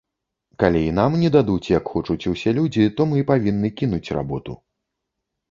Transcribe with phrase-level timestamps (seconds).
[0.61, 4.59] Калі і нам не дадуць, як хочуць усе людзі, то мы павінны кінуць работу.